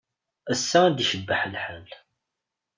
[0.51, 1.89] Ass-a ad yecbeḥ lḥal.